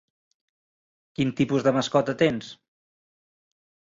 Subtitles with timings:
[1.19, 2.47] Quin tipus de mascota tens?